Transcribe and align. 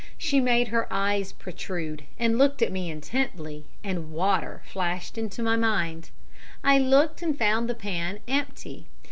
She 0.17 0.39
made 0.39 0.69
her 0.69 0.91
eyes 0.91 1.31
protrude, 1.31 2.05
and 2.17 2.39
looked 2.39 2.63
at 2.63 2.71
me 2.71 2.89
intently, 2.89 3.65
and 3.83 4.11
"water" 4.11 4.63
flashed 4.65 5.15
into 5.15 5.43
my 5.43 5.55
mind. 5.55 6.09
I 6.63 6.79
looked 6.79 7.21
and 7.21 7.37
found 7.37 7.69
the 7.69 7.75
pan 7.75 8.17
empty. 8.27 8.87